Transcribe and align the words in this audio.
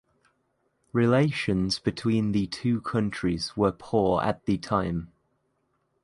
Relations 0.93 1.77
between 1.77 2.31
the 2.31 2.47
two 2.47 2.81
countries 2.81 3.55
were 3.55 3.71
poor 3.71 4.19
at 4.23 4.47
the 4.47 4.57
time. 4.57 5.11